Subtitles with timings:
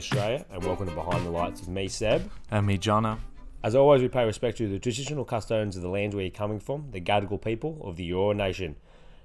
[0.00, 2.30] Australia, and welcome to Behind the Lights with me, Seb.
[2.50, 3.18] And me, Jono.
[3.62, 6.58] As always, we pay respect to the traditional custodians of the land where you're coming
[6.58, 8.76] from, the Gadigal people of the Eora Nation.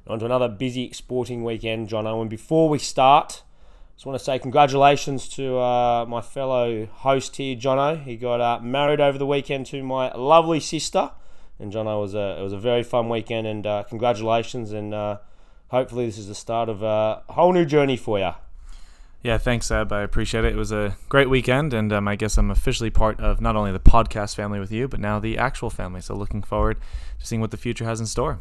[0.05, 2.19] On to another busy sporting weekend, Jono.
[2.19, 7.37] And before we start, I just want to say congratulations to uh, my fellow host
[7.37, 8.03] here, Jono.
[8.03, 11.09] He got uh, married over the weekend to my lovely sister,
[11.57, 13.47] and Jono was a it was a very fun weekend.
[13.47, 15.19] And uh, congratulations, and uh,
[15.69, 18.33] hopefully this is the start of a whole new journey for you.
[19.25, 19.91] Yeah, thanks, Seb.
[19.91, 20.53] I appreciate it.
[20.53, 23.71] It was a great weekend, and um, I guess I'm officially part of not only
[23.71, 25.99] the podcast family with you, but now the actual family.
[26.01, 26.77] So looking forward
[27.19, 28.39] to seeing what the future has in store.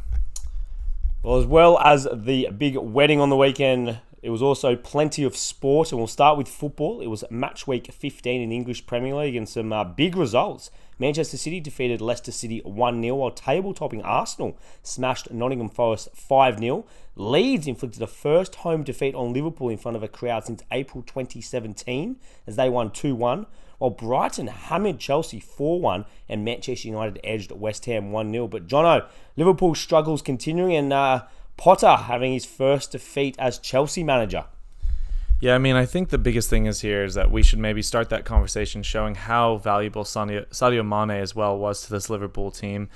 [1.23, 5.39] Well, as well as the big wedding on the weekend, it was also plenty of
[5.39, 7.01] sport, and we'll start with football.
[7.01, 10.71] It was match week 15 in English Premier League, and some uh, big results.
[10.99, 16.59] Manchester City defeated Leicester City 1 0, while table topping Arsenal smashed Nottingham Forest 5
[16.59, 16.85] 0.
[17.17, 21.03] Leeds inflicted a first home defeat on Liverpool in front of a crowd since April
[21.03, 23.47] 2017 as they won 2 1.
[23.79, 28.49] While Brighton hammered Chelsea 4 1 and Manchester United edged West Ham 1 0.
[28.49, 29.07] But Jono,
[29.37, 31.25] Liverpool struggles continuing and uh,
[31.57, 34.45] Potter having his first defeat as Chelsea manager.
[35.45, 37.83] Yeah, I mean, I think the biggest thing is here is that we should maybe
[37.83, 42.51] start that conversation showing how valuable Sadio, Sadio Mane as well was to this Liverpool
[42.51, 42.89] team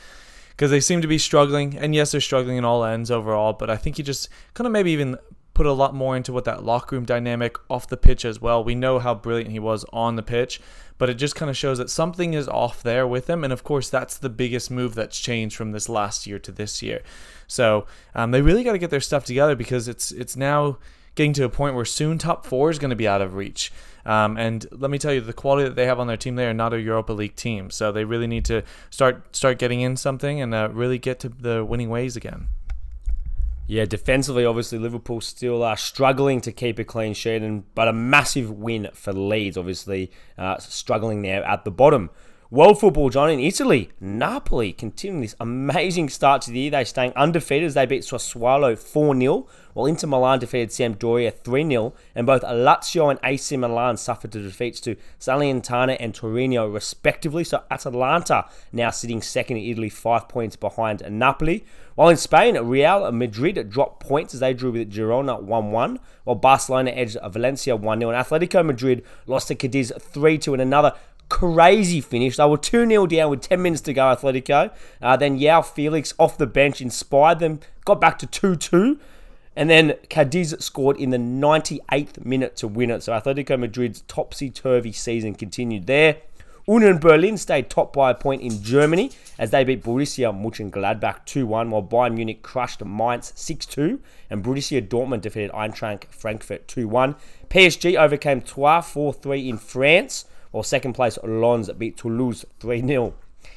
[0.52, 1.76] because they seem to be struggling.
[1.76, 4.72] And yes, they're struggling in all ends overall, but I think he just kind of
[4.72, 5.18] maybe even
[5.52, 8.64] put a lot more into what that locker room dynamic off the pitch as well.
[8.64, 10.58] We know how brilliant he was on the pitch,
[10.96, 13.44] but it just kind of shows that something is off there with him.
[13.44, 16.82] And of course, that's the biggest move that's changed from this last year to this
[16.82, 17.02] year.
[17.46, 20.78] So um, they really got to get their stuff together because it's it's now
[21.18, 23.72] getting to a point where soon top four is going to be out of reach.
[24.06, 26.46] Um, and let me tell you, the quality that they have on their team, they
[26.46, 27.70] are not a Europa League team.
[27.70, 31.28] So they really need to start start getting in something and uh, really get to
[31.28, 32.46] the winning ways again.
[33.66, 37.92] Yeah, defensively, obviously Liverpool still are struggling to keep a clean sheet, and but a
[37.92, 39.58] massive win for Leeds.
[39.58, 42.10] Obviously, uh, struggling there at the bottom.
[42.50, 46.70] World football, John, in Italy, Napoli continuing this amazing start to the year.
[46.70, 51.68] They're staying undefeated as they beat Sassuolo 4 0, while Inter Milan defeated Sampdoria 3
[51.68, 57.44] 0, and both Lazio and AC Milan suffered the defeats to Salernitana and Torino, respectively.
[57.44, 61.66] So Atalanta now sitting second in Italy, five points behind Napoli.
[61.96, 66.36] While in Spain, Real Madrid dropped points as they drew with Girona 1 1, while
[66.36, 70.94] Barcelona edged Valencia 1 0, and Atletico Madrid lost to Cadiz 3 2 in another
[71.28, 72.36] crazy finish.
[72.36, 74.72] They were 2 0 down with 10 minutes to go, Atletico.
[75.00, 78.98] Uh, then Joao Felix off the bench inspired them, got back to 2 2.
[79.56, 83.02] And then Cadiz scored in the 98th minute to win it.
[83.02, 86.18] So Atletico Madrid's topsy turvy season continued there.
[86.68, 91.70] Union Berlin stayed top by a point in Germany as they beat Borussia Mönchengladbach 2-1,
[91.70, 97.16] while Bayern Munich crushed Mainz 6-2, and Borussia Dortmund defeated Eintracht Frankfurt 2-1.
[97.48, 103.14] PSG overcame Troyes 4-3 in France, while second place Lens beat Toulouse 3 0.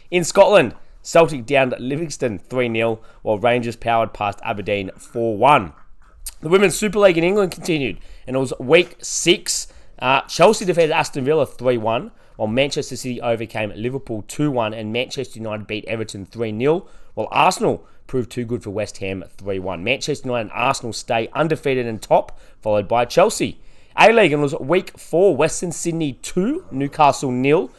[0.09, 5.73] In Scotland, Celtic downed Livingston 3 0, while Rangers powered past Aberdeen 4 1.
[6.41, 9.67] The Women's Super League in England continued, and it was week six.
[9.99, 14.91] Uh, Chelsea defeated Aston Villa 3 1, while Manchester City overcame Liverpool 2 1, and
[14.93, 19.59] Manchester United beat Everton 3 0, while Arsenal proved too good for West Ham 3
[19.59, 19.83] 1.
[19.83, 23.59] Manchester United and Arsenal stay undefeated and top, followed by Chelsea.
[23.97, 25.35] A League and was week four.
[25.35, 27.69] Western Sydney two, Newcastle nil,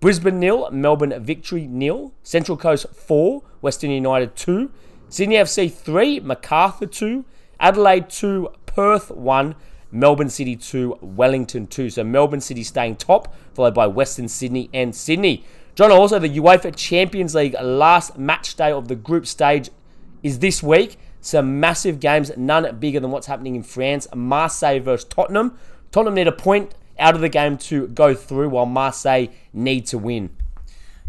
[0.00, 4.70] Brisbane nil, Melbourne victory nil, Central Coast four, Western United two,
[5.08, 7.24] Sydney FC three, Macarthur two,
[7.58, 9.54] Adelaide two, Perth one,
[9.90, 11.88] Melbourne City two, Wellington two.
[11.88, 15.44] So Melbourne City staying top, followed by Western Sydney and Sydney.
[15.74, 19.70] John, also the UEFA Champions League last match day of the group stage
[20.22, 20.98] is this week.
[21.22, 24.06] Some massive games, none bigger than what's happening in France.
[24.14, 25.56] Marseille versus Tottenham.
[25.92, 29.98] Tottenham need a point out of the game to go through, while Marseille need to
[29.98, 30.30] win.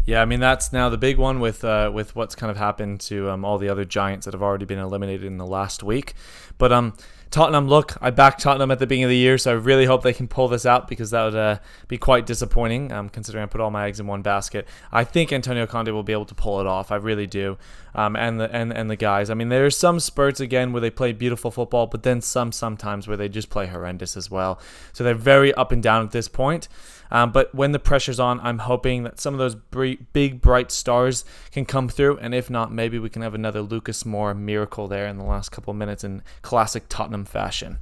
[0.06, 3.00] Yeah, I mean that's now the big one with uh, with what's kind of happened
[3.02, 6.14] to um, all the other giants that have already been eliminated in the last week.
[6.58, 6.94] But um,
[7.34, 10.04] Tottenham, look, I backed Tottenham at the beginning of the year, so I really hope
[10.04, 11.58] they can pull this out because that would uh,
[11.88, 14.68] be quite disappointing, um, considering I put all my eggs in one basket.
[14.92, 16.92] I think Antonio Conte will be able to pull it off.
[16.92, 17.58] I really do.
[17.92, 19.30] Um, and the and, and the guys.
[19.30, 22.52] I mean, there are some spurts again where they play beautiful football, but then some
[22.52, 24.60] sometimes where they just play horrendous as well.
[24.92, 26.68] So they're very up and down at this point.
[27.10, 31.24] Um, but when the pressure's on, I'm hoping that some of those big, bright stars
[31.52, 32.18] can come through.
[32.18, 35.50] And if not, maybe we can have another Lucas Moura miracle there in the last
[35.50, 37.78] couple of minutes in classic Tottenham fashion.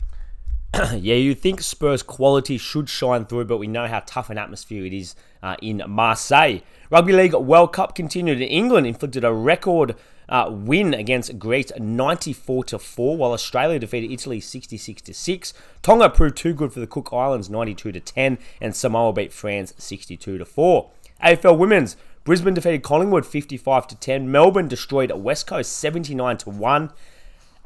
[0.95, 4.87] yeah, you think Spurs' quality should shine through, but we know how tough an atmosphere
[4.87, 6.61] it is uh, in Marseille.
[6.91, 9.97] Rugby League World Cup continued in England, inflicted a record
[10.33, 15.55] uh, win against Greece 94 to 4, while Australia defeated Italy 66 to 6.
[15.83, 19.75] Tonga proved too good for the Cook Islands 92 to 10, and Samoa beat France
[19.77, 20.91] 62 to 4.
[21.23, 24.31] AFL Women's Brisbane defeated Collingwood 55 to 10.
[24.31, 26.91] Melbourne destroyed West Coast 79 to 1.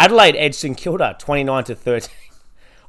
[0.00, 2.10] Adelaide edged St Kilda 29 to 13.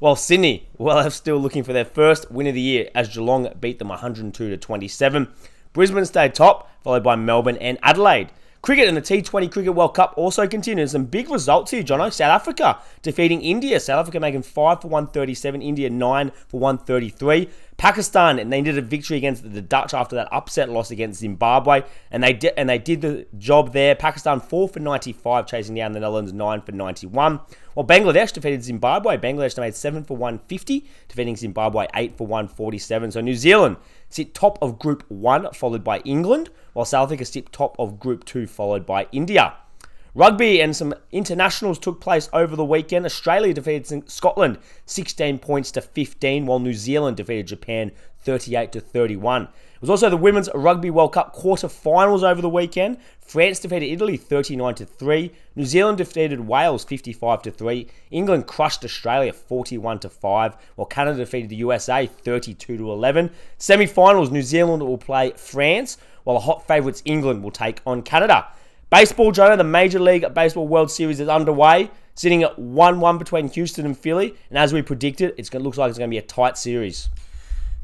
[0.00, 3.52] While Sydney, well, are still looking for their first win of the year as Geelong
[3.60, 5.28] beat them 102 to 27.
[5.72, 8.32] Brisbane stayed top, followed by Melbourne and Adelaide.
[8.60, 10.90] Cricket in the T20 Cricket World Cup also continues.
[10.90, 12.12] Some big results here, Jono.
[12.12, 13.78] South Africa defeating India.
[13.78, 17.48] South Africa making 5 for 137, India 9 for 133.
[17.78, 21.82] Pakistan and they needed a victory against the Dutch after that upset loss against Zimbabwe,
[22.10, 23.94] and they did and they did the job there.
[23.94, 27.38] Pakistan four for 95, chasing down the Netherlands nine for 91.
[27.74, 33.12] While Bangladesh defeated Zimbabwe, Bangladesh made seven for 150, defeating Zimbabwe eight for 147.
[33.12, 33.76] So New Zealand
[34.08, 38.24] sit top of Group One, followed by England, while South Africa sit top of Group
[38.24, 39.54] Two, followed by India.
[40.14, 43.04] Rugby and some internationals took place over the weekend.
[43.04, 49.48] Australia defeated Scotland 16 points to 15, while New Zealand defeated Japan 38 to 31.
[49.78, 52.98] It was also the Women's Rugby World Cup quarter-finals over the weekend.
[53.20, 55.30] France defeated Italy 39 to 3.
[55.54, 57.86] New Zealand defeated Wales 55 to 3.
[58.10, 63.30] England crushed Australia 41 to 5, while Canada defeated the USA 32 to 11.
[63.58, 68.48] Semi-finals New Zealand will play France, while the hot favourites England will take on Canada.
[68.90, 73.46] Baseball, Jonah, the Major League Baseball World Series is underway, sitting at 1 1 between
[73.50, 74.34] Houston and Philly.
[74.50, 77.10] And as we predicted, it looks like it's going to be a tight series.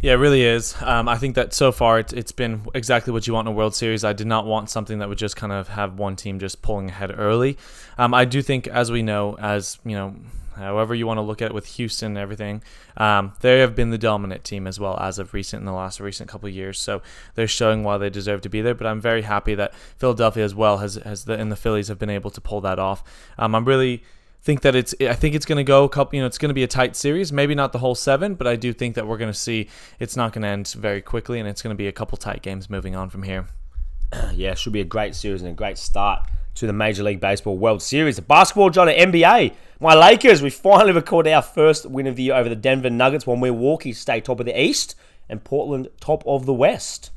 [0.04, 0.74] Yeah, it really is.
[0.82, 3.56] Um, I think that so far it's, it's been exactly what you want in a
[3.56, 4.04] World Series.
[4.04, 6.90] I did not want something that would just kind of have one team just pulling
[6.90, 7.56] ahead early.
[7.96, 10.14] Um, I do think, as we know, as you know,
[10.56, 12.62] however you want to look at it with Houston and everything,
[12.98, 16.00] um, they have been the dominant team as well as of recent in the last
[16.00, 16.78] recent couple of years.
[16.78, 17.00] So
[17.34, 18.74] they're showing why they deserve to be there.
[18.74, 21.98] But I'm very happy that Philadelphia as well has has the and the Phillies have
[21.98, 23.02] been able to pull that off.
[23.38, 24.02] Um, I'm really
[24.44, 26.50] think that it's I think it's going to go a couple you know it's going
[26.50, 29.06] to be a tight series maybe not the whole 7 but I do think that
[29.06, 29.68] we're going to see
[29.98, 32.42] it's not going to end very quickly and it's going to be a couple tight
[32.42, 33.46] games moving on from here.
[34.34, 37.58] Yeah, should be a great series and a great start to the Major League Baseball
[37.58, 38.16] World Series.
[38.16, 39.54] The basketball, John, at NBA.
[39.80, 43.26] My Lakers, we finally recorded our first win of the year over the Denver Nuggets
[43.26, 44.94] while Milwaukee stay top of the East
[45.28, 47.10] and Portland top of the West.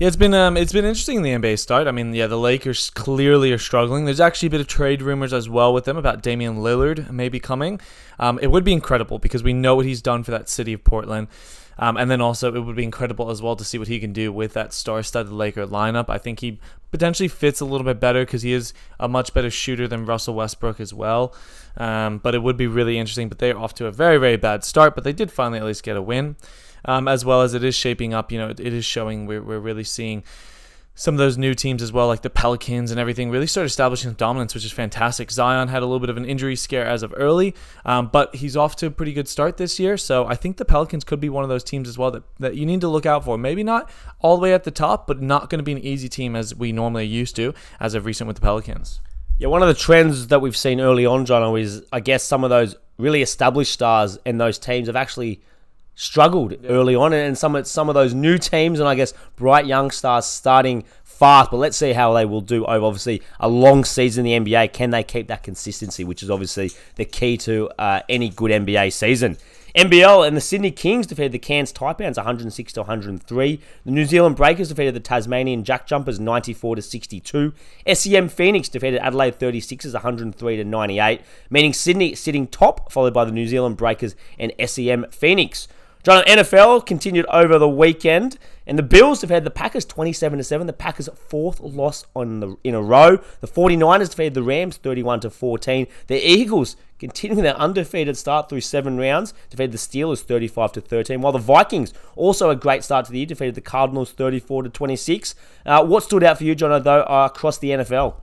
[0.00, 1.86] Yeah, it's been um, it's been interesting in the NBA start.
[1.86, 4.06] I mean, yeah, the Lakers clearly are struggling.
[4.06, 7.38] There's actually a bit of trade rumors as well with them about Damian Lillard maybe
[7.38, 7.78] coming.
[8.18, 10.84] Um, it would be incredible because we know what he's done for that city of
[10.84, 11.28] Portland.
[11.78, 14.14] Um, and then also, it would be incredible as well to see what he can
[14.14, 16.08] do with that star-studded Laker lineup.
[16.08, 16.58] I think he
[16.90, 20.34] potentially fits a little bit better because he is a much better shooter than Russell
[20.34, 21.34] Westbrook as well.
[21.76, 23.28] Um, but it would be really interesting.
[23.28, 24.94] But they're off to a very, very bad start.
[24.94, 26.36] But they did finally at least get a win,
[26.84, 28.32] um, as well as it is shaping up.
[28.32, 30.22] You know, it, it is showing we're, we're really seeing
[31.00, 34.12] some of those new teams as well, like the Pelicans and everything, really start establishing
[34.12, 35.30] dominance, which is fantastic.
[35.30, 37.54] Zion had a little bit of an injury scare as of early,
[37.86, 39.96] um, but he's off to a pretty good start this year.
[39.96, 42.54] So I think the Pelicans could be one of those teams as well that, that
[42.54, 43.38] you need to look out for.
[43.38, 46.10] Maybe not all the way at the top, but not going to be an easy
[46.10, 49.00] team as we normally used to as of recent with the Pelicans.
[49.38, 52.44] Yeah, one of the trends that we've seen early on, Jono, is I guess some
[52.44, 55.40] of those really established stars and those teams have actually
[55.94, 56.68] struggled yeah.
[56.68, 60.26] early on, and some some of those new teams and I guess bright young stars
[60.26, 61.50] starting fast.
[61.50, 64.72] But let's see how they will do over obviously a long season in the NBA.
[64.72, 68.92] Can they keep that consistency, which is obviously the key to uh, any good NBA
[68.92, 69.36] season.
[69.76, 73.60] NBL and the Sydney Kings defeated the Cairns Taipans 106 to 103.
[73.84, 77.52] The New Zealand Breakers defeated the Tasmanian Jack Jumpers 94 to 62.
[77.92, 81.20] SEM Phoenix defeated Adelaide 36ers 103 to 98,
[81.50, 85.68] meaning Sydney sitting top, followed by the New Zealand Breakers and SEM Phoenix.
[86.02, 90.44] John, NFL continued over the weekend, and the Bills have had the Packers 27 to
[90.44, 90.66] 7.
[90.66, 93.18] The Packers' fourth loss on the in a row.
[93.42, 95.86] The 49ers defeated the Rams 31 to 14.
[96.06, 101.20] The Eagles continuing their undefeated start through seven rounds, defeated the Steelers 35 to 13.
[101.20, 104.68] While the Vikings, also a great start to the year, defeated the Cardinals 34 to
[104.70, 105.34] 26.
[105.66, 108.14] Uh, what stood out for you, John, though, uh, across the NFL?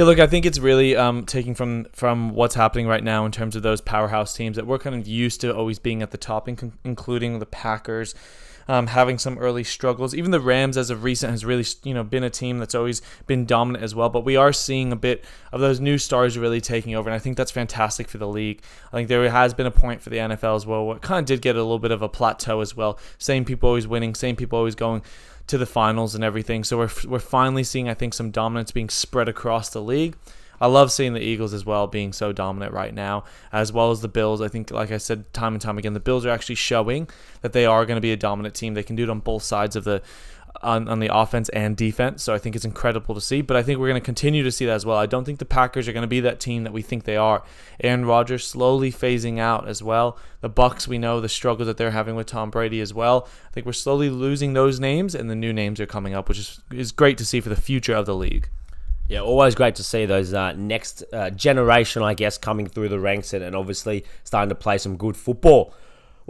[0.00, 3.32] Yeah, look, I think it's really um, taking from from what's happening right now in
[3.32, 6.16] terms of those powerhouse teams that we're kind of used to always being at the
[6.16, 8.14] top, including the Packers.
[8.66, 10.14] Um, having some early struggles.
[10.14, 13.02] Even the Rams, as of recent, has really you know been a team that's always
[13.26, 14.08] been dominant as well.
[14.08, 17.18] But we are seeing a bit of those new stars really taking over, and I
[17.18, 18.62] think that's fantastic for the league.
[18.92, 21.18] I think there has been a point for the NFL as well, where it kind
[21.18, 22.98] of did get a little bit of a plateau as well.
[23.18, 25.02] Same people always winning, same people always going
[25.50, 26.62] to the finals and everything.
[26.64, 30.16] So we're, we're finally seeing, I think, some dominance being spread across the league.
[30.60, 34.00] I love seeing the Eagles as well being so dominant right now, as well as
[34.00, 34.40] the Bills.
[34.42, 37.08] I think, like I said time and time again, the Bills are actually showing
[37.40, 38.74] that they are going to be a dominant team.
[38.74, 40.02] They can do it on both sides of the
[40.62, 42.22] on, on the offense and defense.
[42.22, 43.40] So I think it's incredible to see.
[43.40, 44.96] But I think we're going to continue to see that as well.
[44.96, 47.16] I don't think the Packers are going to be that team that we think they
[47.16, 47.42] are.
[47.82, 50.18] Aaron Rodgers slowly phasing out as well.
[50.40, 53.28] The Bucks, we know the struggles that they're having with Tom Brady as well.
[53.48, 56.38] I think we're slowly losing those names, and the new names are coming up, which
[56.38, 58.48] is is great to see for the future of the league.
[59.08, 63.00] Yeah, always great to see those uh, next uh, generation, I guess, coming through the
[63.00, 65.74] ranks and, and obviously starting to play some good football.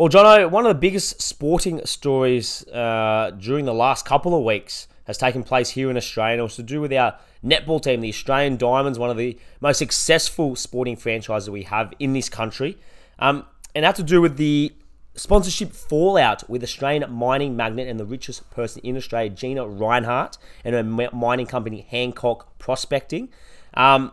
[0.00, 4.88] Well, Jono, one of the biggest sporting stories uh, during the last couple of weeks
[5.04, 6.32] has taken place here in Australia.
[6.32, 9.38] And it was to do with our netball team, the Australian Diamonds, one of the
[9.60, 12.78] most successful sporting franchises we have in this country.
[13.18, 14.72] Um, and that to do with the
[15.16, 20.74] sponsorship fallout with Australian mining magnate and the richest person in Australia, Gina Rinehart, and
[20.74, 23.28] her mining company, Hancock Prospecting.
[23.74, 24.12] Um,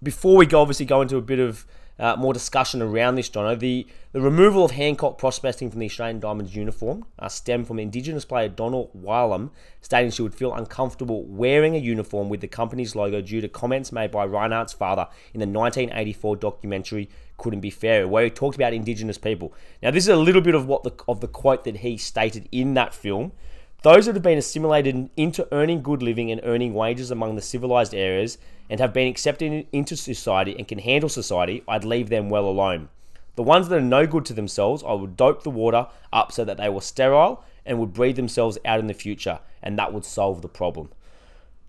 [0.00, 1.66] before we go, obviously go into a bit of
[2.00, 3.58] uh, more discussion around this, Jono.
[3.58, 8.24] The, the removal of Hancock prospecting from the Australian Diamonds uniform uh, stemmed from Indigenous
[8.24, 9.50] player Donnell Wallam
[9.82, 13.92] stating she would feel uncomfortable wearing a uniform with the company's logo due to comments
[13.92, 18.72] made by Rinehart's father in the 1984 documentary Couldn't Be Fair, where he talked about
[18.72, 19.52] Indigenous people.
[19.82, 22.48] Now, this is a little bit of what the, of the quote that he stated
[22.50, 23.32] in that film.
[23.82, 27.94] Those that have been assimilated into earning good living and earning wages among the civilized
[27.94, 28.36] areas
[28.68, 32.90] and have been accepted into society and can handle society, I'd leave them well alone.
[33.36, 36.44] The ones that are no good to themselves, I would dope the water up so
[36.44, 40.04] that they were sterile and would breed themselves out in the future, and that would
[40.04, 40.90] solve the problem.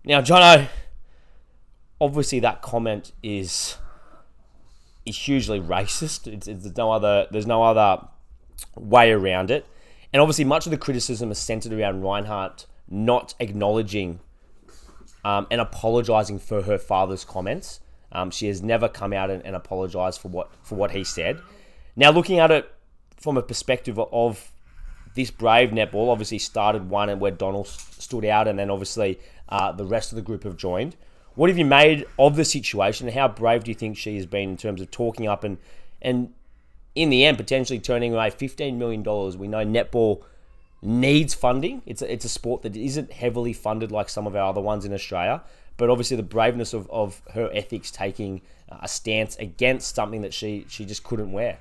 [0.03, 0.67] Now, Jono,
[2.01, 3.77] obviously that comment is
[5.05, 6.27] is hugely racist.
[6.27, 8.05] It's, it's, no other there's no other
[8.75, 9.65] way around it.
[10.13, 14.19] And obviously, much of the criticism is centered around Rinehart not acknowledging
[15.23, 17.79] um, and apologizing for her father's comments.
[18.11, 21.39] Um, she has never come out and, and apologized for what for what he said.
[21.95, 22.69] Now, looking at it
[23.17, 24.51] from a perspective of
[25.15, 29.71] this brave netball, obviously started one and where Donnell stood out, and then obviously uh,
[29.71, 30.95] the rest of the group have joined.
[31.35, 34.49] What have you made of the situation, how brave do you think she has been
[34.49, 35.57] in terms of talking up and
[36.01, 36.33] and
[36.95, 39.03] in the end, potentially turning away $15 million.
[39.37, 40.23] We know netball
[40.81, 41.81] needs funding.
[41.85, 44.85] It's a, it's a sport that isn't heavily funded like some of our other ones
[44.85, 45.41] in Australia.
[45.77, 50.65] But obviously, the braveness of, of her ethics taking a stance against something that she,
[50.69, 51.59] she just couldn't wear.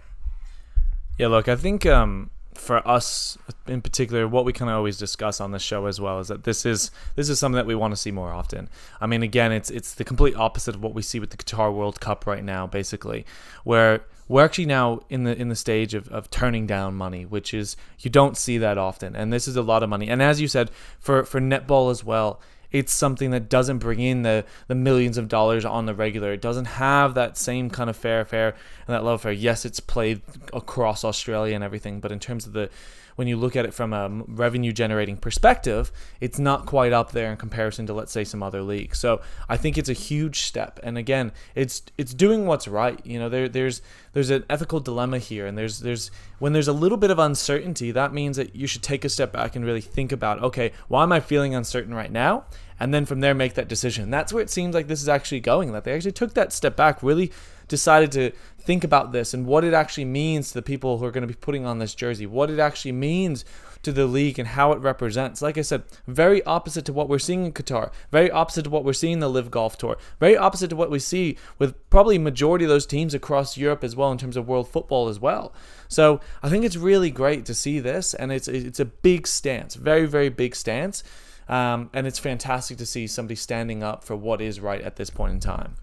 [1.19, 5.41] Yeah, look, I think um, for us in particular, what we kind of always discuss
[5.41, 7.93] on this show as well is that this is this is something that we want
[7.93, 8.69] to see more often.
[9.01, 11.75] I mean, again, it's it's the complete opposite of what we see with the Qatar
[11.75, 13.25] World Cup right now, basically,
[13.65, 17.53] where we're actually now in the in the stage of, of turning down money, which
[17.53, 20.09] is you don't see that often, and this is a lot of money.
[20.09, 20.71] And as you said,
[21.01, 25.27] for for netball as well, it's something that doesn't bring in the, the millions of
[25.27, 26.33] dollars on the regular.
[26.33, 28.51] It doesn't have that same kind of fair fare
[28.87, 29.33] and that love fair.
[29.33, 30.23] Yes, it's played
[30.53, 32.71] across Australia and everything, but in terms of the
[33.17, 37.31] when you look at it from a revenue generating perspective, it's not quite up there
[37.31, 38.99] in comparison to let's say some other leagues.
[38.99, 40.81] So I think it's a huge step.
[40.83, 43.05] And again, it's it's doing what's right.
[43.05, 46.73] You know, there there's there's an ethical dilemma here, and there's there's when there's a
[46.73, 49.81] little bit of uncertainty, that means that you should take a step back and really
[49.81, 52.45] think about okay, why am I feeling uncertain right now?
[52.79, 54.11] And then from there make that decision.
[54.11, 55.73] That's where it seems like this is actually going.
[55.73, 57.31] That they actually took that step back, really
[57.71, 61.11] decided to think about this and what it actually means to the people who are
[61.11, 63.45] going to be putting on this jersey, what it actually means
[63.83, 65.41] to the league and how it represents.
[65.41, 68.85] Like I said, very opposite to what we're seeing in Qatar, very opposite to what
[68.85, 72.19] we're seeing in the LIV Golf Tour, very opposite to what we see with probably
[72.19, 75.55] majority of those teams across Europe as well in terms of world football as well.
[75.89, 79.77] So I think it's really great to see this, and it's it's a big stance,
[79.77, 81.03] very very big stance,
[81.49, 85.09] um, and it's fantastic to see somebody standing up for what is right at this
[85.09, 85.77] point in time.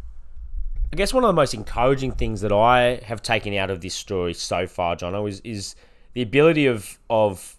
[0.92, 3.94] I guess one of the most encouraging things that I have taken out of this
[3.94, 5.76] story so far, Jono, is is
[6.14, 7.58] the ability of of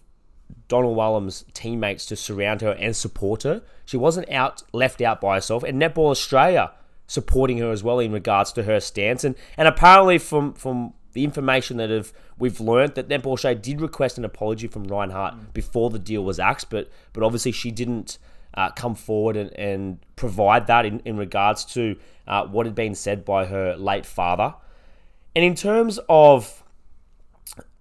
[0.67, 3.61] Donnell Wallam's teammates to surround her and support her.
[3.85, 6.71] She wasn't out left out by herself, and Netball Australia
[7.07, 9.23] supporting her as well in regards to her stance.
[9.23, 13.81] And and apparently from from the information that have we've learned that Netball Australia did
[13.81, 15.53] request an apology from Rinehart mm.
[15.53, 18.17] before the deal was axed, but but obviously she didn't
[18.53, 21.95] uh, come forward and, and provide that in, in regards to
[22.27, 24.53] uh, what had been said by her late father.
[25.35, 26.63] And in terms of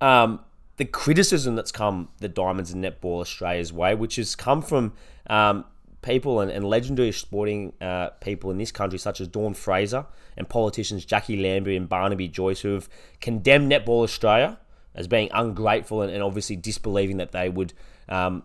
[0.00, 0.40] um,
[0.76, 4.92] the criticism that's come the Diamonds and Netball Australia's way, which has come from
[5.28, 5.64] um,
[6.02, 10.06] people and, and, legendary sporting uh, people in this country, such as Dawn Fraser
[10.36, 12.88] and politicians Jackie Lambie and Barnaby Joyce, who have
[13.20, 14.58] condemned Netball Australia
[14.94, 17.72] as being ungrateful and, and obviously disbelieving that they would
[18.08, 18.44] um,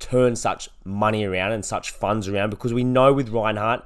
[0.00, 3.84] turn such money around and such funds around because we know with Rinehart,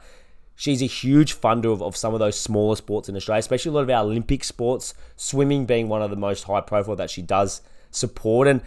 [0.56, 3.72] she's a huge funder of, of some of those smaller sports in Australia, especially a
[3.72, 7.20] lot of our Olympic sports, swimming being one of the most high profile that she
[7.20, 8.48] does support.
[8.48, 8.62] And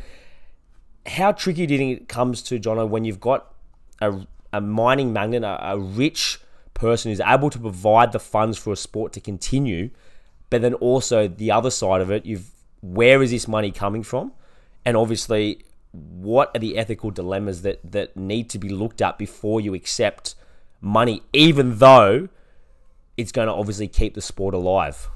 [1.05, 3.53] how tricky do you think it comes to Jono when you've got
[4.01, 6.39] a, a mining magnate, a, a rich
[6.73, 9.89] person who's able to provide the funds for a sport to continue,
[10.49, 12.51] but then also the other side of it, you've
[12.81, 14.31] where is this money coming from,
[14.85, 15.63] and obviously
[15.97, 20.35] what are the ethical dilemmas that that need to be looked at before you accept
[20.81, 22.29] money, even though
[23.15, 25.09] it's going to obviously keep the sport alive.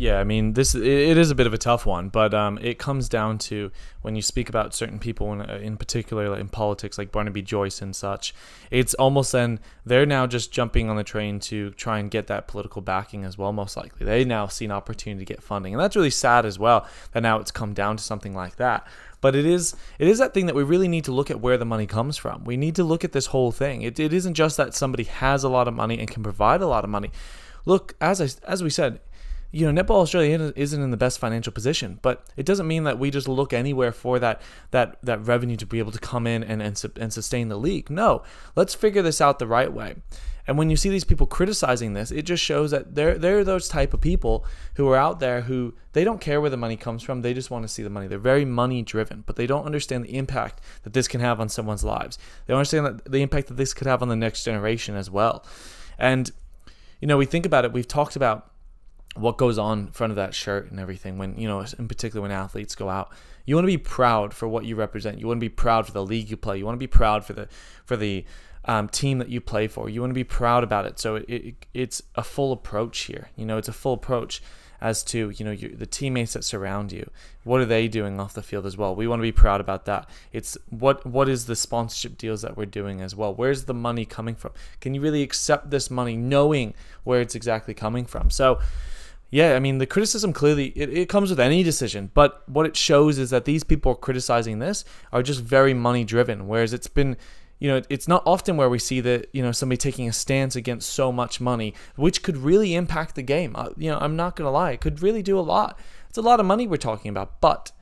[0.00, 2.78] Yeah, I mean, this it is a bit of a tough one, but um, it
[2.78, 3.72] comes down to
[4.02, 7.96] when you speak about certain people, in, in particular in politics, like Barnaby Joyce and
[7.96, 8.32] such.
[8.70, 12.46] It's almost then they're now just jumping on the train to try and get that
[12.46, 13.52] political backing as well.
[13.52, 16.60] Most likely, they now see an opportunity to get funding, and that's really sad as
[16.60, 16.86] well.
[17.10, 18.86] That now it's come down to something like that.
[19.20, 21.58] But it is it is that thing that we really need to look at where
[21.58, 22.44] the money comes from.
[22.44, 23.82] We need to look at this whole thing.
[23.82, 26.66] It, it isn't just that somebody has a lot of money and can provide a
[26.66, 27.10] lot of money.
[27.64, 29.00] Look, as I, as we said,
[29.50, 32.98] you know, Netball Australia isn't in the best financial position, but it doesn't mean that
[32.98, 36.42] we just look anywhere for that that that revenue to be able to come in
[36.44, 37.88] and and, and sustain the league.
[37.88, 38.22] No,
[38.56, 39.96] let's figure this out the right way.
[40.46, 43.68] And when you see these people criticizing this, it just shows that they're they're those
[43.68, 47.02] type of people who are out there who they don't care where the money comes
[47.02, 47.22] from.
[47.22, 48.06] They just want to see the money.
[48.06, 51.48] They're very money driven, but they don't understand the impact that this can have on
[51.48, 52.18] someone's lives.
[52.46, 55.44] They understand that the impact that this could have on the next generation as well.
[55.98, 56.30] And
[57.00, 57.72] you know, we think about it.
[57.72, 58.50] We've talked about
[59.18, 62.22] what goes on in front of that shirt and everything when you know in particular
[62.22, 63.12] when athletes go out.
[63.44, 65.18] You want to be proud for what you represent.
[65.18, 66.58] You want to be proud for the league you play.
[66.58, 67.48] You want to be proud for the
[67.84, 68.24] for the
[68.66, 69.88] um, team that you play for.
[69.88, 70.98] You want to be proud about it.
[70.98, 73.30] So it, it, it's a full approach here.
[73.36, 74.42] You know it's a full approach
[74.80, 77.10] as to you know your, the teammates that surround you.
[77.44, 78.94] What are they doing off the field as well?
[78.94, 80.08] We want to be proud about that.
[80.32, 83.34] It's what what is the sponsorship deals that we're doing as well?
[83.34, 84.52] Where's the money coming from?
[84.80, 88.30] Can you really accept this money knowing where it's exactly coming from?
[88.30, 88.60] So
[89.30, 92.76] yeah, I mean, the criticism clearly it, it comes with any decision, but what it
[92.76, 97.16] shows is that these people criticizing this are just very money driven, whereas it's been
[97.58, 100.54] you know, it's not often where we see that, you know, somebody taking a stance
[100.54, 103.56] against so much money, which could really impact the game.
[103.76, 105.78] You know, I'm not going to lie, it could really do a lot.
[106.08, 107.72] It's a lot of money we're talking about, but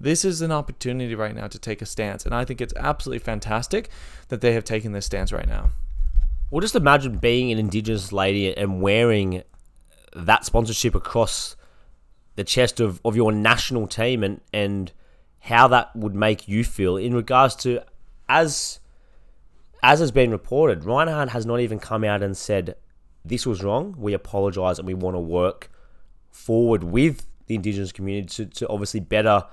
[0.00, 2.24] this is an opportunity right now to take a stance.
[2.24, 3.90] And I think it's absolutely fantastic
[4.28, 5.70] that they have taken this stance right now.
[6.50, 9.42] Well, just imagine being an Indigenous lady and wearing
[10.14, 11.56] that sponsorship across
[12.36, 14.92] the chest of, of your national team and, and
[15.40, 17.80] how that would make you feel in regards to
[18.28, 18.80] as
[19.82, 22.76] as has been reported, Rinehart has not even come out and said
[23.24, 23.94] this was wrong.
[23.98, 25.70] We apologise and we want to work
[26.30, 29.44] forward with the Indigenous community to, to obviously better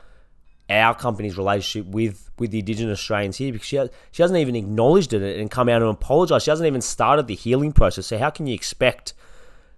[0.70, 4.56] our company's relationship with with the Indigenous Australians here because she has, she hasn't even
[4.56, 6.44] acknowledged it and come out and apologise.
[6.44, 8.08] She hasn't even started the healing process.
[8.08, 9.14] So how can you expect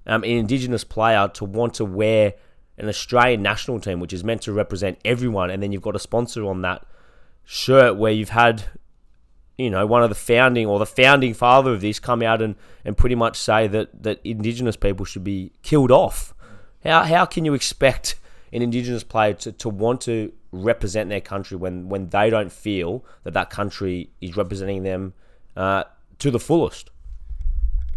[0.05, 2.33] um, an Indigenous player to want to wear
[2.77, 5.99] an Australian national team, which is meant to represent everyone, and then you've got a
[5.99, 6.85] sponsor on that
[7.43, 8.63] shirt where you've had,
[9.57, 12.55] you know, one of the founding or the founding father of this come out and,
[12.83, 16.33] and pretty much say that, that Indigenous people should be killed off.
[16.83, 18.19] How, how can you expect
[18.51, 23.05] an Indigenous player to, to want to represent their country when, when they don't feel
[23.23, 25.13] that that country is representing them
[25.55, 25.83] uh,
[26.19, 26.89] to the fullest?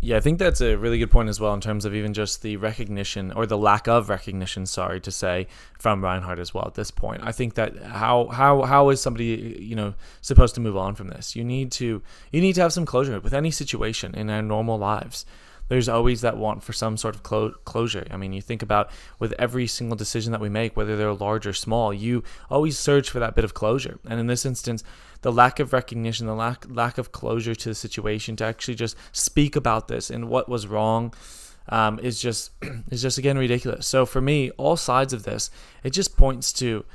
[0.01, 2.43] Yeah, I think that's a really good point as well in terms of even just
[2.43, 6.75] the recognition or the lack of recognition, sorry to say, from Rinehart as well at
[6.75, 7.23] this point.
[7.25, 11.09] I think that how how how is somebody you know supposed to move on from
[11.09, 11.35] this?
[11.35, 14.79] You need to you need to have some closure with any situation in our normal
[14.79, 15.27] lives
[15.69, 18.07] there's always that want for some sort of clo- closure.
[18.11, 21.47] I mean, you think about with every single decision that we make, whether they're large
[21.47, 23.99] or small, you always search for that bit of closure.
[24.07, 24.83] And in this instance,
[25.23, 28.97] the lack of recognition, the lack lack of closure to the situation, to actually just
[29.13, 31.15] speak about this and what was wrong.
[31.71, 32.53] Um, is just
[32.91, 33.87] is just again ridiculous.
[33.87, 35.51] So for me, all sides of this,
[35.85, 36.87] it just points to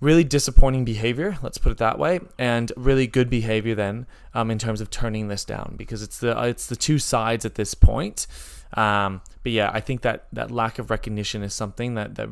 [0.00, 4.58] really disappointing behavior let's put it that way and really good behavior then um, in
[4.58, 8.26] terms of turning this down because it's the it's the two sides at this point
[8.74, 12.28] um, but yeah i think that that lack of recognition is something that that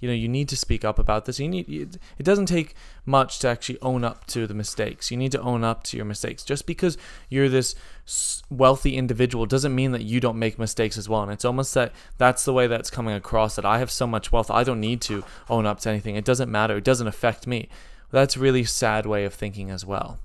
[0.00, 1.38] you know you need to speak up about this.
[1.38, 5.10] You need it doesn't take much to actually own up to the mistakes.
[5.10, 6.42] You need to own up to your mistakes.
[6.42, 6.96] Just because
[7.28, 7.74] you're this
[8.48, 11.22] wealthy individual doesn't mean that you don't make mistakes as well.
[11.22, 14.32] And it's almost that that's the way that's coming across that i have so much
[14.32, 16.16] wealth i don't need to own up to anything.
[16.16, 16.78] It doesn't matter.
[16.78, 17.68] It doesn't affect me.
[18.10, 20.18] That's a really sad way of thinking as well.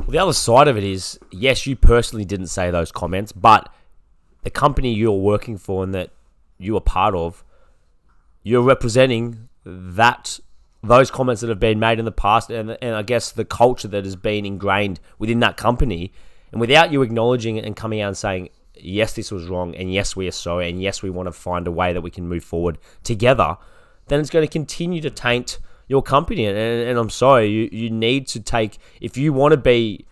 [0.00, 3.72] Well, the other side of it is, yes, you personally didn't say those comments, but
[4.46, 6.10] the company you're working for and that
[6.56, 7.42] you are part of
[8.44, 10.38] you're representing that
[10.84, 13.88] those comments that have been made in the past and, and I guess the culture
[13.88, 16.12] that has been ingrained within that company.
[16.52, 19.92] And without you acknowledging it and coming out and saying, yes, this was wrong, and
[19.92, 22.28] yes, we are sorry, and yes, we want to find a way that we can
[22.28, 23.56] move forward together,
[24.06, 26.46] then it's going to continue to taint your company.
[26.46, 30.06] And, and I'm sorry, you, you need to take, if you want to be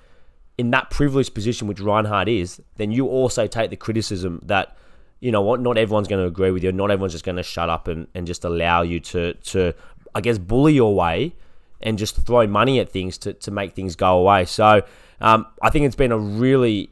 [0.56, 4.76] in that privileged position, which Rinehart is, then you also take the criticism that,
[5.20, 6.70] you know what, not everyone's going to agree with you.
[6.70, 9.74] Not everyone's just going to shut up and, and just allow you to, to,
[10.14, 11.34] I guess, bully your way
[11.80, 14.44] and just throw money at things to, to make things go away.
[14.44, 14.82] So
[15.20, 16.90] um, I think it's been a really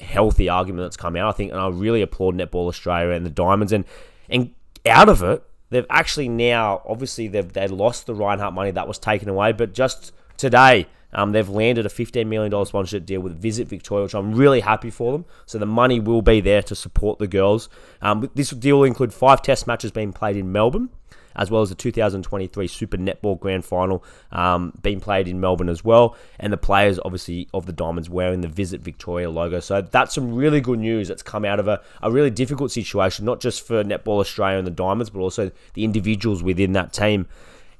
[0.00, 1.28] healthy argument that's come out.
[1.28, 3.72] I think, and I really applaud Netball Australia and the Diamonds.
[3.72, 3.84] And,
[4.28, 4.54] and
[4.86, 8.98] out of it, they've actually now, obviously, they've they lost the Rinehart money that was
[8.98, 13.68] taken away, but just today, um, they've landed a $15 million sponsorship deal with Visit
[13.68, 15.24] Victoria, which I'm really happy for them.
[15.46, 17.68] So the money will be there to support the girls.
[18.02, 20.90] Um, this deal will include five test matches being played in Melbourne
[21.36, 25.84] as well as the 2023 Super Netball Grand Final um, being played in Melbourne as
[25.84, 26.16] well.
[26.38, 29.60] And the players, obviously, of the Diamonds wearing the Visit Victoria logo.
[29.60, 33.24] So that's some really good news that's come out of a, a really difficult situation,
[33.24, 37.26] not just for Netball Australia and the Diamonds, but also the individuals within that team.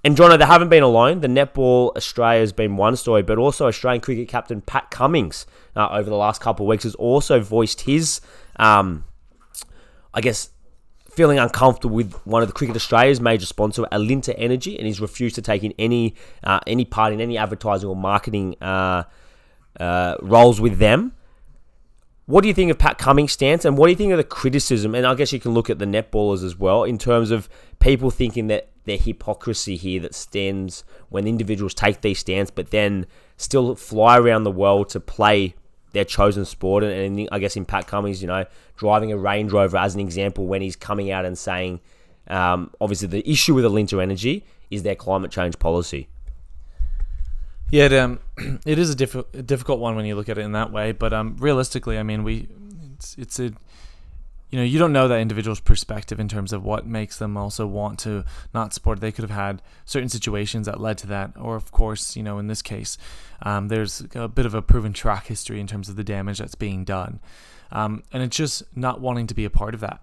[0.04, 1.20] And Jono, they haven't been alone.
[1.20, 5.88] The Netball Australia has been one story, but also Australian cricket captain Pat Cummins uh,
[5.90, 8.20] over the last couple of weeks has also voiced his,
[8.56, 9.06] um,
[10.12, 10.50] I guess,
[11.10, 15.36] feeling uncomfortable with one of the Cricket Australia's major sponsor, Alinta Energy, and he's refused
[15.36, 19.04] to take in any uh, any part in any advertising or marketing uh,
[19.80, 21.12] uh, roles with them.
[22.26, 24.24] What do you think of Pat Cummins' stance, and what do you think of the
[24.24, 24.94] criticism?
[24.94, 28.10] And I guess you can look at the netballers as well in terms of people
[28.10, 33.06] thinking that their hypocrisy here that stems when individuals take these stands, but then
[33.36, 35.54] still fly around the world to play
[35.92, 36.82] their chosen sport.
[36.82, 40.00] And, and, I guess in Pat Cummins, you know, driving a Range Rover as an
[40.00, 41.80] example when he's coming out and saying,
[42.28, 46.08] um, obviously, the issue with Alinta Energy is their climate change policy.
[47.74, 48.20] Yeah, it, um,
[48.64, 50.92] it is a, diff- difficult one when you look at it in that way.
[50.92, 52.46] But um, realistically, I mean, we
[52.94, 53.52] it's it's a
[54.50, 57.66] you know, you don't know that individual's perspective in terms of what makes them also
[57.66, 59.00] want to not support.
[59.00, 62.38] They could have had certain situations that led to that, or of course, you know,
[62.38, 62.96] in this case,
[63.42, 66.54] um, there's a bit of a proven track history in terms of the damage that's
[66.54, 67.18] being done,
[67.72, 70.00] um, and it's just not wanting to be a part of that.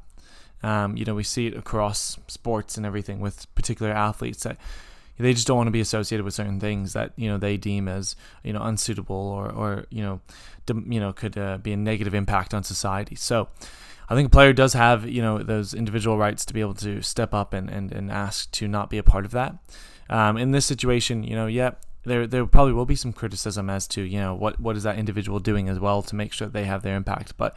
[0.61, 4.57] Um, you know, we see it across sports and everything with particular athletes that
[5.21, 7.87] they just don't want to be associated with certain things that you know they deem
[7.87, 10.21] as you know unsuitable or or you know
[10.67, 13.15] you know could uh, be a negative impact on society.
[13.15, 13.47] So
[14.11, 17.01] I think a player does have, you know, those individual rights to be able to
[17.01, 19.55] step up and, and, and ask to not be a part of that.
[20.09, 21.71] Um, in this situation, you know, yeah,
[22.03, 24.99] there there probably will be some criticism as to, you know, what, what is that
[24.99, 27.37] individual doing as well to make sure they have their impact.
[27.37, 27.55] But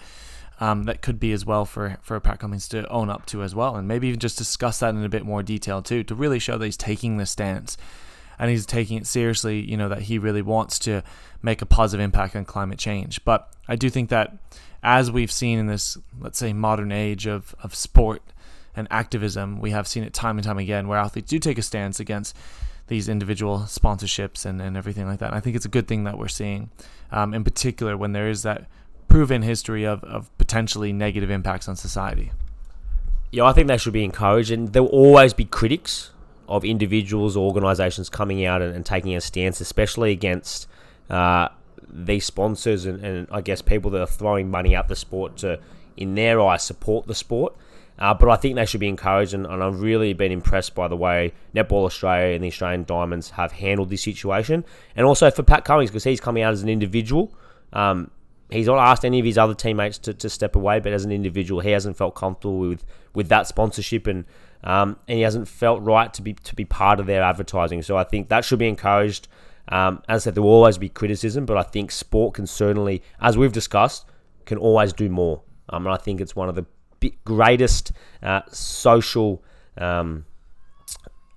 [0.60, 3.54] um, that could be as well for, for Pat Cummins to own up to as
[3.54, 3.76] well.
[3.76, 6.58] And maybe even just discuss that in a bit more detail too, to really show
[6.58, 7.76] that he's taking the stance
[8.38, 11.02] and he's taking it seriously, you know, that he really wants to
[11.42, 13.24] make a positive impact on climate change.
[13.24, 14.36] But I do think that
[14.82, 18.22] as we've seen in this, let's say, modern age of, of sport
[18.76, 21.62] and activism, we have seen it time and time again where athletes do take a
[21.62, 22.36] stance against
[22.88, 25.28] these individual sponsorships and, and everything like that.
[25.28, 26.70] And I think it's a good thing that we're seeing,
[27.10, 28.66] um, in particular, when there is that
[29.08, 32.30] proven history of, of potentially negative impacts on society.
[33.32, 36.12] Yeah, I think they should be encouraged, and there will always be critics
[36.46, 40.68] of individuals or organisations coming out and, and, taking a stance, especially against
[41.10, 41.48] uh,
[41.88, 45.58] these sponsors and, and I guess people that are throwing money at the sport to,
[45.96, 47.56] in their eyes, support the sport.
[47.98, 50.86] Uh, but I think they should be encouraged, and, and, I've really been impressed by
[50.86, 54.64] the way Netball Australia and the Australian Diamonds have handled this situation.
[54.94, 57.34] And also for Pat Cummins because he's coming out as an individual.
[57.72, 58.12] Um,
[58.54, 61.12] he's not asked any of his other teammates to, to step away, but as an
[61.12, 64.24] individual, he hasn't felt comfortable with, with that sponsorship, and
[64.62, 67.82] um, and he hasn't felt right to be to be part of their advertising.
[67.82, 69.28] So I think that should be encouraged.
[69.68, 73.02] Um, as I said, there will always be criticism, but I think sport can certainly,
[73.20, 74.06] as we've discussed,
[74.44, 75.42] can always do more.
[75.70, 76.66] Um, and I think it's one of the
[77.24, 79.42] greatest uh, social,
[79.78, 80.24] um,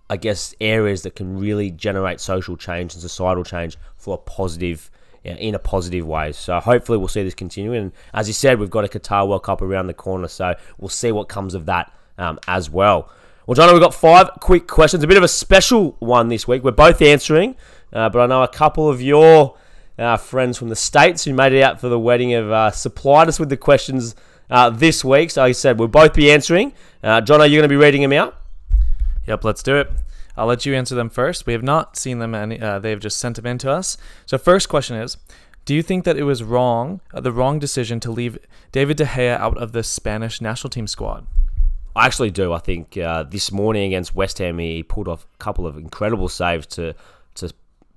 [0.10, 4.92] I guess, areas that can really generate social change and societal change for a positive,
[5.24, 6.32] in a positive way.
[6.32, 7.74] So hopefully we'll see this continue.
[7.74, 10.90] And as you said, we've got a Qatar World Cup around the corner, so we'll
[10.90, 13.10] see what comes of that um, as well.
[13.46, 15.04] Well, John, we've got five quick questions.
[15.04, 16.64] A bit of a special one this week.
[16.64, 17.56] We're both answering.
[17.94, 19.58] Uh, but I know a couple of your
[19.98, 23.28] uh, friends from the States who made it out for the wedding have uh, supplied
[23.28, 24.16] us with the questions
[24.50, 25.32] uh, this week.
[25.32, 26.74] So, like I said, we'll both be answering.
[27.02, 28.36] Uh, John, are you going to be reading them out?
[29.26, 29.90] Yep, let's do it.
[30.38, 31.46] I'll let you answer them first.
[31.46, 33.98] We have not seen them, any, uh, they've just sent them in to us.
[34.26, 35.18] So, first question is
[35.66, 38.38] Do you think that it was wrong, the wrong decision to leave
[38.72, 41.26] David De Gea out of the Spanish national team squad?
[41.96, 42.54] I actually do.
[42.54, 46.68] I think this morning against West Ham, he pulled off a couple of incredible saves
[46.68, 46.94] to
[47.36, 47.52] to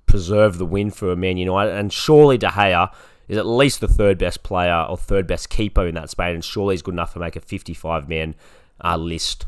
[0.07, 1.73] preserve the win for a Man United.
[1.73, 2.91] And surely De Gea
[3.27, 6.43] is at least the third best player or third best keeper in that Spain, and
[6.43, 8.35] surely he's good enough to make a 55 man
[8.83, 9.45] uh, list.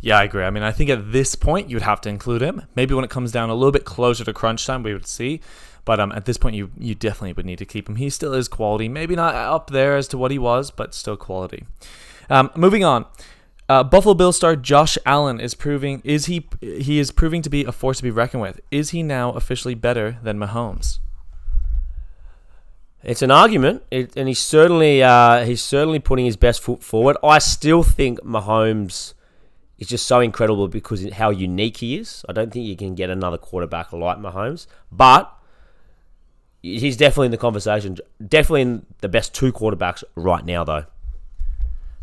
[0.00, 0.44] Yeah, I agree.
[0.44, 2.62] I mean, I think at this point you'd have to include him.
[2.74, 5.40] Maybe when it comes down a little bit closer to crunch time, we would see.
[5.84, 7.96] But um, at this point, you you definitely would need to keep him.
[7.96, 8.88] He still is quality.
[8.88, 11.64] Maybe not up there as to what he was, but still quality.
[12.28, 13.06] Um, moving on.
[13.68, 17.64] Uh, Buffalo Bill star Josh Allen is proving is he he is proving to be
[17.64, 18.60] a force to be reckoned with.
[18.70, 20.98] Is he now officially better than Mahomes?
[23.02, 27.16] It's an argument, it, and he's certainly uh, he's certainly putting his best foot forward.
[27.22, 29.14] I still think Mahomes
[29.78, 32.24] is just so incredible because how unique he is.
[32.28, 35.32] I don't think you can get another quarterback like Mahomes, but
[36.62, 37.98] he's definitely in the conversation.
[38.26, 40.84] Definitely in the best two quarterbacks right now, though.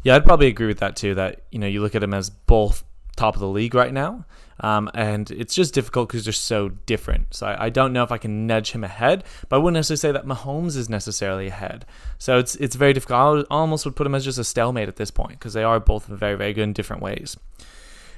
[0.03, 1.15] Yeah, I'd probably agree with that too.
[1.15, 2.83] That you know you look at him as both
[3.15, 4.25] top of the league right now,
[4.59, 7.33] um, and it's just difficult because they're so different.
[7.33, 9.97] So I, I, don't know if I can nudge him ahead, but I wouldn't necessarily
[9.97, 11.85] say that Mahomes is necessarily ahead.
[12.17, 13.47] So it's it's very difficult.
[13.49, 15.79] I almost would put him as just a stalemate at this point because they are
[15.79, 17.37] both very very good in different ways.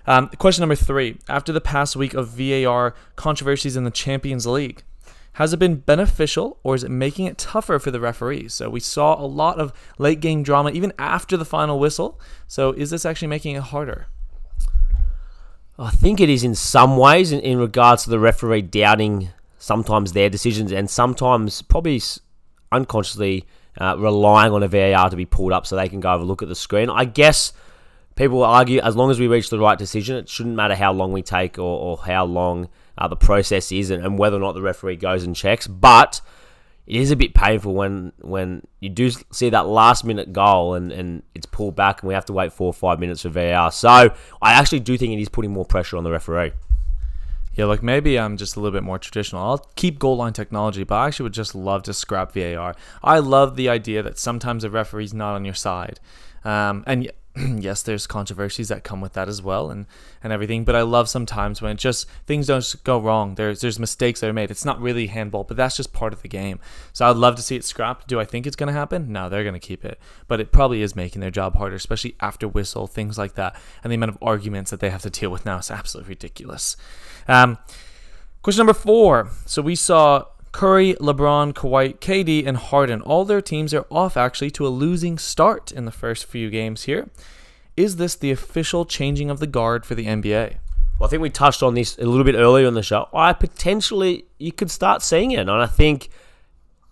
[0.08, 4.84] Um, question number three: After the past week of VAR controversies in the Champions League,
[5.34, 8.54] has it been beneficial or is it making it tougher for the referees?
[8.54, 12.20] So we saw a lot of late game drama even after the final whistle.
[12.48, 14.08] So is this actually making it harder?
[15.78, 20.14] I think it is in some ways in, in regards to the referee doubting sometimes
[20.14, 22.02] their decisions and sometimes probably
[22.72, 23.46] unconsciously
[23.80, 26.26] uh, relying on a VAR to be pulled up so they can go have a
[26.26, 26.90] look at the screen.
[26.90, 27.52] I guess
[28.16, 30.94] people will argue as long as we reach the right decision, it shouldn't matter how
[30.94, 34.40] long we take or, or how long uh, the process is and, and, whether or
[34.40, 35.68] not the referee goes and checks.
[35.68, 36.22] But
[36.88, 40.92] it is a bit painful when when you do see that last minute goal and,
[40.92, 43.72] and it's pulled back and we have to wait four or five minutes for VAR.
[43.72, 46.52] So I actually do think it is putting more pressure on the referee.
[47.56, 49.42] Yeah, like maybe I'm just a little bit more traditional.
[49.42, 52.76] I'll keep goal line technology, but I actually would just love to scrap VAR.
[53.02, 56.00] I love the idea that sometimes a referee's not on your side.
[56.44, 57.12] Um, and
[57.60, 59.86] yes, there's controversies that come with that as well, and
[60.24, 60.64] and everything.
[60.64, 63.36] But I love sometimes when it just things don't go wrong.
[63.36, 64.52] There's there's mistakes that are made.
[64.52, 66.60] It's not really handball, but that's just part of the game.
[66.94, 68.08] So I'd love to see it scrapped.
[68.08, 69.12] Do I think it's going to happen?
[69.12, 70.00] No, they're going to keep it.
[70.28, 73.92] But it probably is making their job harder, especially after whistle things like that, and
[73.92, 76.78] the amount of arguments that they have to deal with now is absolutely ridiculous.
[77.28, 77.58] Um,
[78.44, 79.30] question number four.
[79.46, 83.02] So we saw Curry, LeBron, Kawhi, KD, and Harden.
[83.02, 86.84] All their teams are off actually to a losing start in the first few games
[86.84, 87.10] here.
[87.76, 90.56] Is this the official changing of the guard for the NBA?
[90.98, 93.10] Well, I think we touched on this a little bit earlier in the show.
[93.14, 96.08] I potentially you could start seeing it, and I think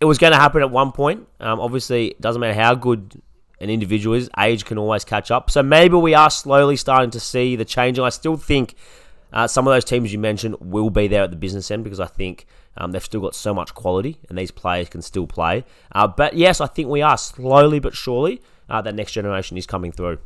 [0.01, 1.25] it was going to happen at one point.
[1.39, 3.21] Um, obviously, it doesn't matter how good
[3.61, 5.49] an individual is, age can always catch up.
[5.49, 8.03] So maybe we are slowly starting to see the changing.
[8.03, 8.75] I still think
[9.31, 12.01] uh, some of those teams you mentioned will be there at the business end because
[12.01, 12.45] I think
[12.77, 15.63] um, they've still got so much quality, and these players can still play.
[15.91, 19.67] Uh, but yes, I think we are slowly but surely uh, that next generation is
[19.67, 20.17] coming through.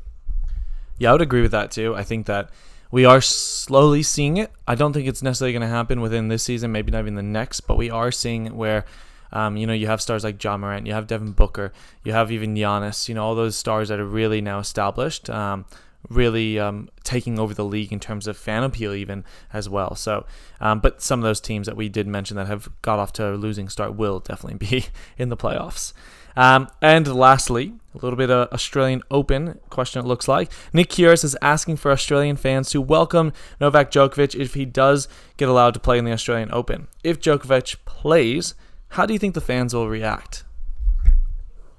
[0.97, 1.95] Yeah, I would agree with that too.
[1.95, 2.49] I think that
[2.89, 4.51] we are slowly seeing it.
[4.67, 7.21] I don't think it's necessarily going to happen within this season, maybe not even the
[7.23, 8.85] next, but we are seeing it where.
[9.29, 11.73] Um, you know, you have stars like Ja Morant, you have Devin Booker,
[12.05, 15.29] you have even Giannis, you know, all those stars that are really now established.
[15.29, 15.65] Um,
[16.09, 19.95] really um, taking over the league in terms of fan appeal, even as well.
[19.95, 20.25] So,
[20.61, 23.33] um, but some of those teams that we did mention that have got off to
[23.33, 24.85] a losing start will definitely be
[25.17, 25.93] in the playoffs.
[26.35, 30.05] Um, and lastly, a little bit of Australian Open question.
[30.05, 34.53] It looks like Nick Kyrgios is asking for Australian fans to welcome Novak Djokovic if
[34.53, 35.07] he does
[35.37, 36.87] get allowed to play in the Australian Open.
[37.03, 38.53] If Djokovic plays,
[38.89, 40.43] how do you think the fans will react?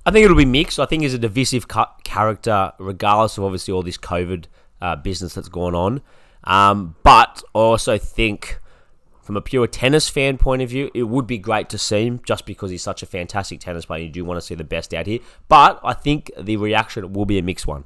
[0.08, 0.80] I think it'll be mixed.
[0.80, 1.66] I think he's a divisive
[2.02, 4.46] character, regardless of obviously all this COVID
[4.80, 6.00] uh, business that's gone on.
[6.44, 8.58] Um, but I also think,
[9.20, 12.22] from a pure tennis fan point of view, it would be great to see him
[12.24, 14.04] just because he's such a fantastic tennis player.
[14.04, 15.18] You do want to see the best out here.
[15.46, 17.84] But I think the reaction will be a mixed one.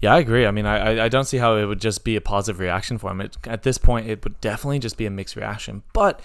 [0.00, 0.46] Yeah, I agree.
[0.46, 3.10] I mean, I, I don't see how it would just be a positive reaction for
[3.10, 3.20] him.
[3.20, 5.82] It, at this point, it would definitely just be a mixed reaction.
[5.92, 6.20] But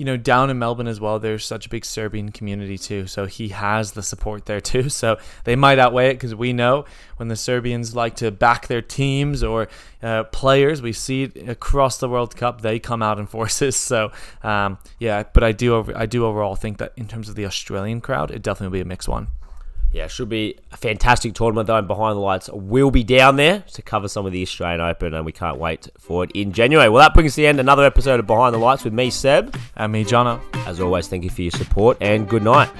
[0.00, 3.06] you know, down in Melbourne as well, there's such a big Serbian community too.
[3.06, 4.88] So he has the support there too.
[5.00, 6.86] So they might outweigh it because we know
[7.16, 9.68] when the Serbians like to back their teams or
[10.02, 13.76] uh, players, we see it across the World Cup, they come out in forces.
[13.90, 14.10] So
[14.42, 18.00] um, yeah, but I do, I do overall think that in terms of the Australian
[18.00, 19.28] crowd, it definitely will be a mixed one.
[19.92, 21.76] Yeah, should be a fantastic tournament though.
[21.76, 25.14] And behind the lights, we'll be down there to cover some of the Australian Open,
[25.14, 26.88] and we can't wait for it in January.
[26.88, 29.56] Well, that brings to the end another episode of Behind the Lights with me, Seb,
[29.76, 30.40] and me, Jono.
[30.66, 32.70] As always, thank you for your support, and good night.